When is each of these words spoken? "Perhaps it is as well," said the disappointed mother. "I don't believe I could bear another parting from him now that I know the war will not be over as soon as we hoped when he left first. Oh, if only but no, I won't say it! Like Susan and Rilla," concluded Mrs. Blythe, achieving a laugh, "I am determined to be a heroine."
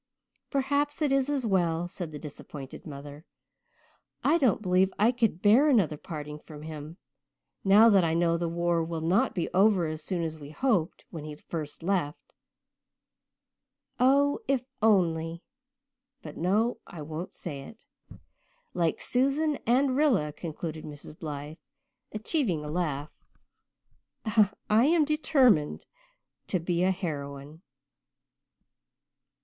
"Perhaps 0.49 1.03
it 1.03 1.11
is 1.11 1.29
as 1.29 1.45
well," 1.45 1.87
said 1.87 2.11
the 2.11 2.17
disappointed 2.17 2.87
mother. 2.87 3.23
"I 4.23 4.39
don't 4.39 4.59
believe 4.59 4.91
I 4.97 5.11
could 5.11 5.43
bear 5.43 5.69
another 5.69 5.95
parting 5.95 6.39
from 6.39 6.63
him 6.63 6.97
now 7.63 7.87
that 7.89 8.03
I 8.03 8.15
know 8.15 8.35
the 8.35 8.49
war 8.49 8.83
will 8.83 9.01
not 9.01 9.35
be 9.35 9.47
over 9.49 9.85
as 9.85 10.03
soon 10.03 10.23
as 10.23 10.39
we 10.39 10.49
hoped 10.49 11.05
when 11.11 11.23
he 11.23 11.35
left 11.35 11.47
first. 11.51 11.83
Oh, 13.99 14.39
if 14.47 14.63
only 14.81 15.43
but 16.23 16.35
no, 16.35 16.79
I 16.87 17.03
won't 17.03 17.35
say 17.35 17.61
it! 17.61 17.85
Like 18.73 18.99
Susan 19.01 19.59
and 19.67 19.95
Rilla," 19.95 20.33
concluded 20.33 20.83
Mrs. 20.83 21.19
Blythe, 21.19 21.59
achieving 22.11 22.65
a 22.65 22.71
laugh, 22.71 23.11
"I 24.25 24.85
am 24.87 25.05
determined 25.05 25.85
to 26.47 26.59
be 26.59 26.81
a 26.81 26.89
heroine." 26.89 27.61